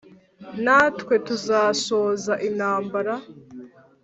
natwe 0.63 1.13
tuzashoza 1.27 2.33
intambara. 2.47 3.13